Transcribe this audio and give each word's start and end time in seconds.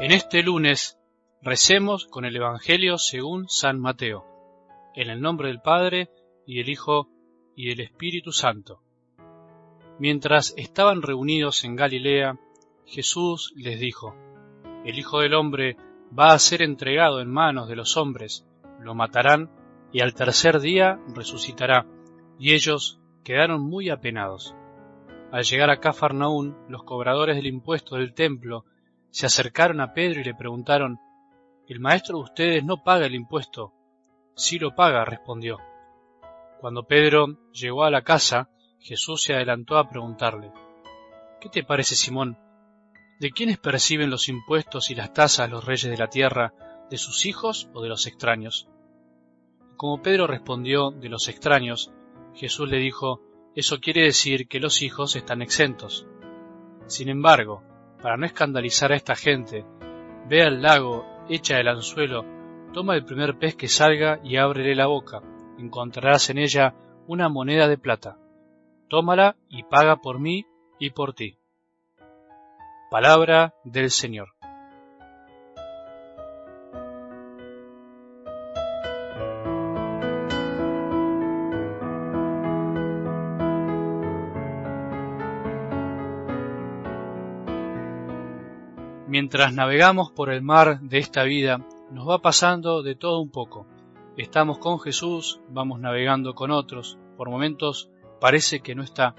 En 0.00 0.12
este 0.12 0.44
lunes 0.44 0.96
recemos 1.42 2.06
con 2.06 2.24
el 2.24 2.36
Evangelio 2.36 2.98
según 2.98 3.48
San 3.48 3.80
Mateo, 3.80 4.24
en 4.94 5.10
el 5.10 5.20
nombre 5.20 5.48
del 5.48 5.60
Padre 5.60 6.08
y 6.46 6.58
del 6.58 6.68
Hijo 6.68 7.08
y 7.56 7.68
del 7.68 7.80
Espíritu 7.80 8.30
Santo. 8.30 8.80
Mientras 9.98 10.54
estaban 10.56 11.02
reunidos 11.02 11.64
en 11.64 11.74
Galilea, 11.74 12.38
Jesús 12.86 13.52
les 13.56 13.80
dijo, 13.80 14.14
El 14.84 15.00
Hijo 15.00 15.18
del 15.18 15.34
Hombre 15.34 15.76
va 16.16 16.32
a 16.32 16.38
ser 16.38 16.62
entregado 16.62 17.20
en 17.20 17.28
manos 17.28 17.68
de 17.68 17.74
los 17.74 17.96
hombres, 17.96 18.46
lo 18.78 18.94
matarán 18.94 19.50
y 19.92 20.00
al 20.00 20.14
tercer 20.14 20.60
día 20.60 21.00
resucitará. 21.12 21.86
Y 22.38 22.52
ellos 22.54 23.00
quedaron 23.24 23.62
muy 23.62 23.90
apenados. 23.90 24.54
Al 25.32 25.42
llegar 25.42 25.70
a 25.70 25.80
Cafarnaún, 25.80 26.56
los 26.68 26.84
cobradores 26.84 27.34
del 27.34 27.48
impuesto 27.48 27.96
del 27.96 28.14
templo 28.14 28.64
se 29.10 29.26
acercaron 29.26 29.80
a 29.80 29.92
Pedro 29.92 30.20
y 30.20 30.24
le 30.24 30.34
preguntaron, 30.34 31.00
El 31.66 31.80
maestro 31.80 32.18
de 32.18 32.24
ustedes 32.24 32.64
no 32.64 32.82
paga 32.82 33.06
el 33.06 33.14
impuesto. 33.14 33.72
Sí 34.34 34.58
lo 34.58 34.74
paga, 34.74 35.04
respondió. 35.04 35.58
Cuando 36.60 36.86
Pedro 36.86 37.50
llegó 37.52 37.84
a 37.84 37.90
la 37.90 38.02
casa, 38.02 38.48
Jesús 38.80 39.22
se 39.22 39.34
adelantó 39.34 39.76
a 39.78 39.88
preguntarle, 39.88 40.52
¿Qué 41.40 41.48
te 41.48 41.62
parece, 41.62 41.94
Simón? 41.94 42.38
¿De 43.20 43.30
quiénes 43.30 43.58
perciben 43.58 44.10
los 44.10 44.28
impuestos 44.28 44.90
y 44.90 44.94
las 44.94 45.12
tasas 45.12 45.50
los 45.50 45.64
reyes 45.64 45.90
de 45.90 45.96
la 45.96 46.08
tierra, 46.08 46.54
de 46.90 46.98
sus 46.98 47.26
hijos 47.26 47.68
o 47.74 47.82
de 47.82 47.88
los 47.88 48.06
extraños? 48.06 48.68
Como 49.76 50.02
Pedro 50.02 50.26
respondió 50.26 50.90
de 50.90 51.08
los 51.08 51.28
extraños, 51.28 51.92
Jesús 52.34 52.68
le 52.68 52.78
dijo, 52.78 53.20
eso 53.54 53.80
quiere 53.80 54.02
decir 54.02 54.48
que 54.48 54.60
los 54.60 54.82
hijos 54.82 55.16
están 55.16 55.42
exentos. 55.42 56.06
Sin 56.86 57.08
embargo, 57.08 57.62
para 58.02 58.16
no 58.16 58.26
escandalizar 58.26 58.92
a 58.92 58.96
esta 58.96 59.14
gente, 59.14 59.64
ve 60.28 60.42
al 60.42 60.62
lago, 60.62 61.04
echa 61.28 61.58
el 61.58 61.68
anzuelo, 61.68 62.24
toma 62.72 62.94
el 62.94 63.04
primer 63.04 63.38
pez 63.38 63.56
que 63.56 63.68
salga 63.68 64.20
y 64.22 64.36
ábrele 64.36 64.74
la 64.74 64.86
boca. 64.86 65.22
Encontrarás 65.58 66.30
en 66.30 66.38
ella 66.38 66.74
una 67.06 67.28
moneda 67.28 67.68
de 67.68 67.78
plata. 67.78 68.16
Tómala 68.88 69.36
y 69.48 69.64
paga 69.64 69.96
por 69.96 70.20
mí 70.20 70.46
y 70.78 70.90
por 70.90 71.14
ti. 71.14 71.38
Palabra 72.90 73.54
del 73.64 73.90
Señor. 73.90 74.37
Mientras 89.08 89.54
navegamos 89.54 90.10
por 90.10 90.30
el 90.30 90.42
mar 90.42 90.80
de 90.82 90.98
esta 90.98 91.22
vida, 91.22 91.64
nos 91.90 92.06
va 92.06 92.18
pasando 92.18 92.82
de 92.82 92.94
todo 92.94 93.20
un 93.20 93.30
poco. 93.30 93.66
Estamos 94.18 94.58
con 94.58 94.78
Jesús, 94.80 95.40
vamos 95.48 95.80
navegando 95.80 96.34
con 96.34 96.50
otros, 96.50 96.98
por 97.16 97.30
momentos 97.30 97.88
parece 98.20 98.60
que 98.60 98.74
no 98.74 98.82
está. 98.82 99.14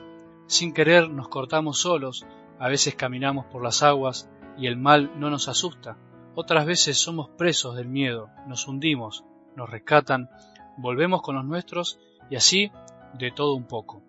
Sin 0.45 0.75
querer 0.75 1.09
nos 1.09 1.27
cortamos 1.27 1.79
solos, 1.79 2.23
a 2.59 2.67
veces 2.67 2.93
caminamos 2.93 3.47
por 3.47 3.63
las 3.63 3.81
aguas 3.81 4.29
y 4.59 4.67
el 4.67 4.77
mal 4.77 5.11
no 5.19 5.31
nos 5.31 5.47
asusta. 5.47 5.97
Otras 6.35 6.67
veces 6.67 6.99
somos 6.99 7.27
presos 7.29 7.75
del 7.75 7.87
miedo, 7.87 8.29
nos 8.45 8.67
hundimos, 8.67 9.23
nos 9.55 9.71
rescatan, 9.71 10.29
volvemos 10.77 11.23
con 11.23 11.33
los 11.33 11.45
nuestros 11.45 11.99
y 12.29 12.35
así 12.35 12.71
de 13.15 13.31
todo 13.31 13.55
un 13.55 13.65
poco. 13.65 14.03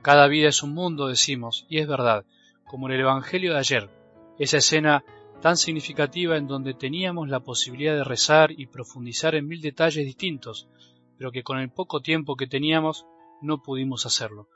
Cada 0.00 0.28
vida 0.28 0.48
es 0.48 0.62
un 0.62 0.74
mundo, 0.74 1.08
decimos, 1.08 1.66
y 1.68 1.78
es 1.78 1.88
verdad, 1.88 2.24
como 2.66 2.86
en 2.86 2.94
el 2.94 3.00
Evangelio 3.00 3.54
de 3.54 3.58
ayer, 3.58 3.90
esa 4.38 4.58
escena 4.58 5.04
tan 5.40 5.56
significativa 5.56 6.36
en 6.36 6.46
donde 6.46 6.74
teníamos 6.74 7.28
la 7.28 7.40
posibilidad 7.40 7.94
de 7.94 8.04
rezar 8.04 8.50
y 8.52 8.66
profundizar 8.66 9.34
en 9.34 9.46
mil 9.46 9.60
detalles 9.60 10.04
distintos, 10.04 10.68
pero 11.18 11.30
que 11.32 11.42
con 11.42 11.58
el 11.58 11.70
poco 11.70 12.00
tiempo 12.00 12.36
que 12.36 12.46
teníamos 12.46 13.06
no 13.42 13.62
pudimos 13.62 14.06
hacerlo. 14.06 14.48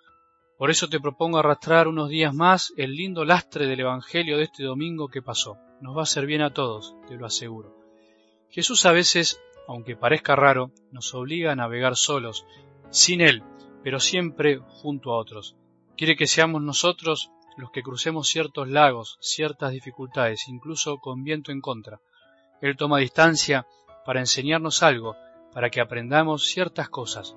Por 0.57 0.71
eso 0.71 0.89
te 0.89 0.99
propongo 0.99 1.39
arrastrar 1.39 1.87
unos 1.87 2.09
días 2.09 2.35
más 2.35 2.73
el 2.77 2.97
lindo 2.97 3.25
lastre 3.25 3.67
del 3.67 3.81
Evangelio 3.81 4.39
de 4.39 4.45
este 4.45 4.65
domingo 4.65 5.09
que 5.09 5.23
pasó. 5.23 5.57
Nos 5.81 5.97
va 5.97 6.03
a 6.03 6.07
ser 6.07 6.27
bien 6.27 6.43
a 6.43 6.53
todos, 6.53 6.97
te 7.07 7.15
lo 7.15 7.27
aseguro. 7.27 7.77
Jesús 8.51 8.85
a 8.87 8.93
veces, 8.93 9.41
aunque 9.69 9.95
parezca 9.95 10.35
raro, 10.35 10.73
nos 10.91 11.15
obliga 11.15 11.53
a 11.53 11.57
navegar 11.57 11.95
solos, 11.97 12.45
sin 12.91 13.21
Él, 13.21 13.45
pero 13.85 14.01
siempre 14.01 14.59
junto 14.59 15.13
a 15.13 15.19
otros. 15.19 15.55
Quiere 15.97 16.17
que 16.17 16.27
seamos 16.27 16.63
nosotros 16.63 17.31
los 17.59 17.73
que 17.73 17.83
crucemos 17.83 18.29
ciertos 18.29 18.69
lagos, 18.69 19.19
ciertas 19.21 19.73
dificultades, 19.73 20.49
incluso 20.49 20.99
con 20.99 21.25
viento 21.25 21.51
en 21.51 21.61
contra. 21.61 22.01
Él 22.61 22.77
toma 22.77 22.99
distancia 22.99 23.67
para 24.05 24.21
enseñarnos 24.21 24.85
algo, 24.85 25.17
para 25.53 25.69
que 25.69 25.81
aprendamos 25.81 26.47
ciertas 26.47 26.89
cosas. 26.89 27.37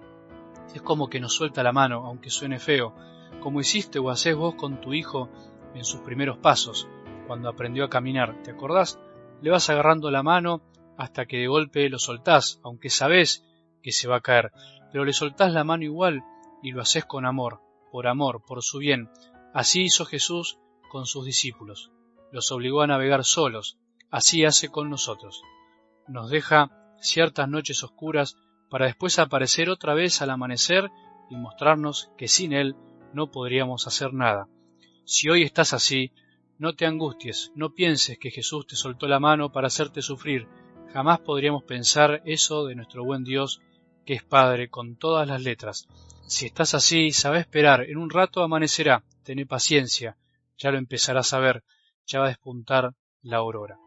Es 0.75 0.81
como 0.83 1.09
que 1.09 1.19
nos 1.19 1.33
suelta 1.33 1.63
la 1.63 1.71
mano, 1.73 2.05
aunque 2.05 2.29
suene 2.29 2.59
feo, 2.59 2.93
como 3.41 3.59
hiciste 3.59 3.97
o 3.97 4.11
hacés 4.11 4.35
vos 4.35 4.53
con 4.53 4.79
tu 4.79 4.93
hijo 4.93 5.27
en 5.73 5.83
sus 5.83 6.01
primeros 6.01 6.37
pasos, 6.37 6.87
cuando 7.25 7.49
aprendió 7.49 7.83
a 7.83 7.89
caminar. 7.89 8.43
¿Te 8.43 8.51
acordás? 8.51 8.99
Le 9.41 9.49
vas 9.49 9.71
agarrando 9.71 10.11
la 10.11 10.21
mano 10.21 10.61
hasta 10.97 11.25
que 11.25 11.37
de 11.37 11.47
golpe 11.47 11.89
lo 11.89 11.97
soltás, 11.97 12.59
aunque 12.63 12.91
sabés 12.91 13.43
que 13.81 13.91
se 13.91 14.07
va 14.07 14.17
a 14.17 14.21
caer, 14.21 14.51
pero 14.91 15.03
le 15.03 15.13
soltás 15.13 15.51
la 15.51 15.63
mano 15.63 15.83
igual 15.83 16.23
y 16.61 16.73
lo 16.73 16.81
haces 16.81 17.05
con 17.05 17.25
amor, 17.25 17.59
por 17.91 18.05
amor, 18.05 18.43
por 18.45 18.61
su 18.61 18.77
bien, 18.77 19.09
Así 19.53 19.83
hizo 19.83 20.05
Jesús 20.05 20.57
con 20.89 21.05
sus 21.05 21.25
discípulos. 21.25 21.91
Los 22.31 22.51
obligó 22.51 22.81
a 22.81 22.87
navegar 22.87 23.25
solos. 23.25 23.77
Así 24.09 24.45
hace 24.45 24.69
con 24.69 24.89
nosotros. 24.89 25.41
Nos 26.07 26.29
deja 26.29 26.69
ciertas 27.01 27.49
noches 27.49 27.83
oscuras 27.83 28.37
para 28.69 28.85
después 28.85 29.19
aparecer 29.19 29.69
otra 29.69 29.93
vez 29.93 30.21
al 30.21 30.29
amanecer 30.29 30.89
y 31.29 31.35
mostrarnos 31.35 32.11
que 32.17 32.27
sin 32.27 32.53
Él 32.53 32.75
no 33.13 33.31
podríamos 33.31 33.87
hacer 33.87 34.13
nada. 34.13 34.47
Si 35.05 35.29
hoy 35.29 35.43
estás 35.43 35.73
así, 35.73 36.11
no 36.57 36.75
te 36.75 36.85
angusties, 36.85 37.51
no 37.55 37.73
pienses 37.73 38.17
que 38.19 38.31
Jesús 38.31 38.67
te 38.67 38.75
soltó 38.75 39.07
la 39.07 39.19
mano 39.19 39.51
para 39.51 39.67
hacerte 39.67 40.01
sufrir. 40.01 40.47
Jamás 40.93 41.19
podríamos 41.19 41.63
pensar 41.63 42.21
eso 42.25 42.65
de 42.65 42.75
nuestro 42.75 43.03
buen 43.03 43.23
Dios, 43.23 43.61
que 44.05 44.13
es 44.13 44.23
Padre 44.23 44.69
con 44.69 44.95
todas 44.95 45.27
las 45.27 45.41
letras. 45.41 45.87
Si 46.27 46.45
estás 46.45 46.73
así, 46.73 47.11
sabe 47.11 47.39
esperar, 47.39 47.83
en 47.89 47.97
un 47.97 48.09
rato 48.09 48.43
amanecerá, 48.43 49.03
tené 49.21 49.45
paciencia, 49.45 50.17
ya 50.57 50.71
lo 50.71 50.77
empezarás 50.77 51.33
a 51.33 51.39
ver, 51.39 51.63
ya 52.05 52.19
va 52.19 52.25
a 52.25 52.29
despuntar 52.29 52.93
la 53.21 53.37
aurora. 53.37 53.77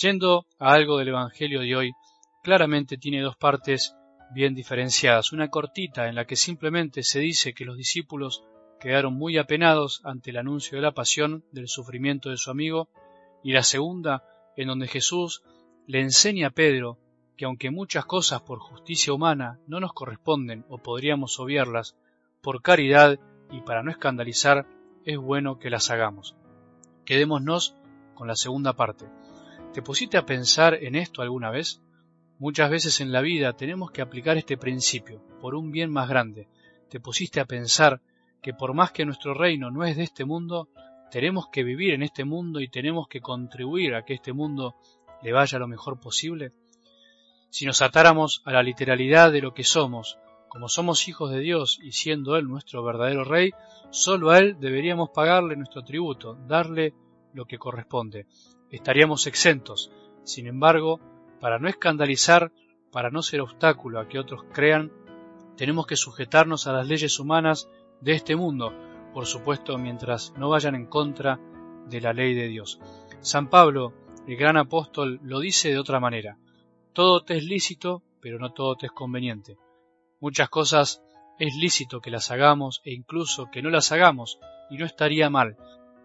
Yendo 0.00 0.46
a 0.58 0.72
algo 0.72 0.98
del 0.98 1.08
Evangelio 1.08 1.60
de 1.60 1.76
hoy, 1.76 1.92
claramente 2.42 2.96
tiene 2.96 3.20
dos 3.20 3.36
partes 3.36 3.94
bien 4.32 4.54
diferenciadas. 4.54 5.32
Una 5.32 5.48
cortita 5.48 6.08
en 6.08 6.14
la 6.14 6.24
que 6.24 6.36
simplemente 6.36 7.02
se 7.02 7.20
dice 7.20 7.52
que 7.52 7.64
los 7.64 7.76
discípulos 7.76 8.44
quedaron 8.80 9.14
muy 9.14 9.36
apenados 9.36 10.00
ante 10.04 10.30
el 10.30 10.38
anuncio 10.38 10.76
de 10.76 10.82
la 10.82 10.92
pasión, 10.92 11.44
del 11.52 11.68
sufrimiento 11.68 12.30
de 12.30 12.36
su 12.36 12.50
amigo, 12.50 12.88
y 13.42 13.52
la 13.52 13.62
segunda 13.62 14.24
en 14.56 14.68
donde 14.68 14.88
Jesús 14.88 15.42
le 15.86 16.00
enseña 16.00 16.48
a 16.48 16.50
Pedro 16.50 16.98
que 17.36 17.44
aunque 17.46 17.70
muchas 17.70 18.04
cosas 18.04 18.42
por 18.42 18.58
justicia 18.58 19.12
humana 19.12 19.58
no 19.66 19.80
nos 19.80 19.92
corresponden 19.92 20.64
o 20.68 20.78
podríamos 20.78 21.38
obviarlas, 21.40 21.96
por 22.42 22.62
caridad 22.62 23.18
y 23.50 23.60
para 23.62 23.82
no 23.82 23.90
escandalizar, 23.90 24.66
es 25.04 25.18
bueno 25.18 25.58
que 25.58 25.70
las 25.70 25.90
hagamos. 25.90 26.36
Quedémonos 27.04 27.74
con 28.14 28.28
la 28.28 28.36
segunda 28.36 28.74
parte. 28.74 29.06
¿Te 29.72 29.82
pusiste 29.82 30.18
a 30.18 30.26
pensar 30.26 30.74
en 30.74 30.94
esto 30.94 31.22
alguna 31.22 31.50
vez? 31.50 31.80
Muchas 32.38 32.70
veces 32.70 33.00
en 33.00 33.12
la 33.12 33.20
vida 33.20 33.52
tenemos 33.52 33.90
que 33.90 34.02
aplicar 34.02 34.36
este 34.36 34.56
principio, 34.56 35.22
por 35.40 35.54
un 35.54 35.70
bien 35.70 35.90
más 35.90 36.08
grande. 36.08 36.48
¿Te 36.88 37.00
pusiste 37.00 37.40
a 37.40 37.44
pensar 37.44 38.00
que 38.42 38.54
por 38.54 38.74
más 38.74 38.92
que 38.92 39.04
nuestro 39.04 39.34
reino 39.34 39.70
no 39.70 39.84
es 39.84 39.96
de 39.96 40.04
este 40.04 40.24
mundo, 40.24 40.68
tenemos 41.10 41.48
que 41.48 41.64
vivir 41.64 41.92
en 41.92 42.02
este 42.02 42.24
mundo 42.24 42.60
y 42.60 42.68
tenemos 42.68 43.08
que 43.08 43.20
contribuir 43.20 43.94
a 43.94 44.04
que 44.04 44.14
este 44.14 44.32
mundo 44.32 44.76
le 45.22 45.32
vaya 45.32 45.58
lo 45.58 45.68
mejor 45.68 46.00
posible? 46.00 46.52
Si 47.50 47.66
nos 47.66 47.82
atáramos 47.82 48.42
a 48.44 48.52
la 48.52 48.62
literalidad 48.62 49.32
de 49.32 49.42
lo 49.42 49.52
que 49.52 49.64
somos, 49.64 50.18
como 50.50 50.68
somos 50.68 51.06
hijos 51.06 51.30
de 51.30 51.38
Dios 51.38 51.78
y 51.80 51.92
siendo 51.92 52.36
Él 52.36 52.48
nuestro 52.48 52.82
verdadero 52.82 53.22
Rey, 53.22 53.52
solo 53.90 54.30
a 54.30 54.38
Él 54.40 54.56
deberíamos 54.58 55.10
pagarle 55.10 55.54
nuestro 55.54 55.84
tributo, 55.84 56.36
darle 56.48 56.92
lo 57.32 57.46
que 57.46 57.56
corresponde. 57.56 58.26
Estaríamos 58.68 59.28
exentos. 59.28 59.92
Sin 60.24 60.48
embargo, 60.48 60.98
para 61.40 61.60
no 61.60 61.68
escandalizar, 61.68 62.50
para 62.90 63.10
no 63.10 63.22
ser 63.22 63.40
obstáculo 63.40 64.00
a 64.00 64.08
que 64.08 64.18
otros 64.18 64.42
crean, 64.52 64.90
tenemos 65.56 65.86
que 65.86 65.94
sujetarnos 65.94 66.66
a 66.66 66.72
las 66.72 66.88
leyes 66.88 67.20
humanas 67.20 67.68
de 68.00 68.14
este 68.14 68.34
mundo, 68.34 68.74
por 69.14 69.26
supuesto 69.26 69.78
mientras 69.78 70.34
no 70.36 70.48
vayan 70.48 70.74
en 70.74 70.86
contra 70.86 71.38
de 71.86 72.00
la 72.00 72.12
ley 72.12 72.34
de 72.34 72.48
Dios. 72.48 72.80
San 73.20 73.48
Pablo, 73.48 73.92
el 74.26 74.36
gran 74.36 74.56
apóstol, 74.56 75.20
lo 75.22 75.38
dice 75.38 75.70
de 75.70 75.78
otra 75.78 76.00
manera. 76.00 76.38
Todo 76.92 77.22
te 77.22 77.36
es 77.36 77.44
lícito, 77.44 78.02
pero 78.20 78.40
no 78.40 78.52
todo 78.52 78.74
te 78.74 78.86
es 78.86 78.92
conveniente. 78.92 79.56
Muchas 80.20 80.48
cosas 80.50 81.02
es 81.38 81.56
lícito 81.56 82.00
que 82.00 82.10
las 82.10 82.30
hagamos 82.30 82.82
e 82.84 82.92
incluso 82.92 83.50
que 83.50 83.62
no 83.62 83.70
las 83.70 83.90
hagamos, 83.90 84.38
y 84.70 84.76
no 84.76 84.84
estaría 84.84 85.30
mal. 85.30 85.56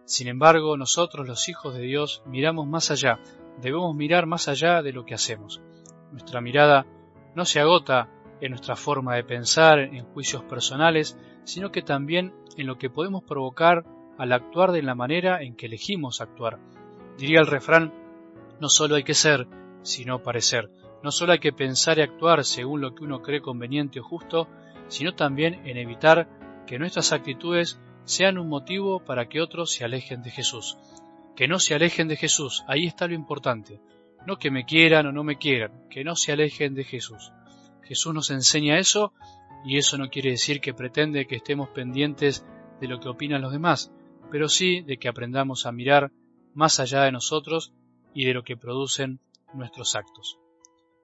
Sin 0.06 0.28
embargo, 0.28 0.78
nosotros 0.78 1.28
los 1.28 1.50
hijos 1.50 1.76
de 1.76 1.82
Dios 1.82 2.24
miramos 2.26 2.66
más 2.66 2.92
allá, 2.92 3.20
debemos 3.62 3.96
mirar 3.96 4.26
más 4.26 4.48
allá 4.48 4.82
de 4.82 4.94
lo 4.94 5.06
que 5.06 5.14
hacemos. 5.14 5.62
Nuestra 6.12 6.40
mirada 6.40 6.86
no 7.36 7.44
se 7.44 7.60
agota 7.60 8.10
en 8.40 8.52
nuestra 8.52 8.76
forma 8.76 9.16
de 9.16 9.24
pensar, 9.24 9.80
en 9.80 10.06
juicios 10.06 10.44
personales, 10.44 11.18
sino 11.44 11.72
que 11.72 11.82
también 11.82 12.34
en 12.58 12.68
lo 12.68 12.78
que 12.78 12.90
podemos 12.90 13.24
provocar 13.24 13.84
al 14.18 14.32
actuar 14.32 14.72
de 14.72 14.82
la 14.82 14.96
manera 14.96 15.42
en 15.42 15.56
que 15.56 15.66
elegimos 15.66 16.22
actuar. 16.22 16.60
Diría 17.18 17.42
el 17.42 17.48
refrán, 17.48 17.94
no 18.60 18.70
solo 18.70 18.96
hay 18.96 19.04
que 19.04 19.14
ser, 19.14 19.48
sino 19.84 20.24
parecer. 20.24 20.70
No 21.06 21.12
solo 21.12 21.34
hay 21.34 21.40
que 21.40 21.54
pensar 21.54 22.00
y 22.00 22.02
actuar 22.02 22.44
según 22.44 22.82
lo 22.82 22.96
que 22.96 23.04
uno 23.04 23.22
cree 23.22 23.40
conveniente 23.40 24.00
o 24.00 24.04
justo, 24.04 24.48
sino 24.88 25.14
también 25.14 25.62
en 25.68 25.78
evitar 25.78 26.28
que 26.66 26.80
nuestras 26.80 27.12
actitudes 27.12 27.80
sean 28.06 28.40
un 28.40 28.50
motivo 28.50 29.06
para 29.06 29.30
que 29.30 29.40
otros 29.40 29.72
se 29.72 29.86
alejen 29.86 30.24
de 30.24 30.32
Jesús. 30.32 30.80
Que 31.36 31.48
no 31.48 31.60
se 31.60 31.76
alejen 31.76 32.08
de 32.08 32.16
Jesús, 32.16 32.64
ahí 32.68 32.88
está 32.88 33.08
lo 33.08 33.14
importante. 33.14 33.80
No 34.26 34.38
que 34.38 34.50
me 34.50 34.66
quieran 34.66 35.06
o 35.06 35.12
no 35.12 35.24
me 35.24 35.38
quieran, 35.38 35.88
que 35.92 36.04
no 36.04 36.16
se 36.16 36.32
alejen 36.32 36.74
de 36.74 36.86
Jesús. 36.86 37.32
Jesús 37.84 38.12
nos 38.12 38.32
enseña 38.32 38.80
eso 38.80 39.14
y 39.64 39.78
eso 39.78 40.00
no 40.00 40.10
quiere 40.10 40.32
decir 40.32 40.60
que 40.60 40.74
pretende 40.74 41.28
que 41.28 41.36
estemos 41.36 41.70
pendientes 41.70 42.44
de 42.82 42.88
lo 42.88 43.00
que 43.00 43.10
opinan 43.10 43.44
los 43.44 43.52
demás, 43.52 43.92
pero 44.32 44.50
sí 44.50 44.82
de 44.82 44.98
que 44.98 45.08
aprendamos 45.08 45.68
a 45.68 45.72
mirar 45.72 46.12
más 46.56 46.80
allá 46.80 47.04
de 47.04 47.12
nosotros 47.12 47.74
y 48.16 48.26
de 48.26 48.34
lo 48.34 48.42
que 48.42 48.58
producen 48.58 49.20
nuestros 49.54 49.96
actos. 49.96 50.40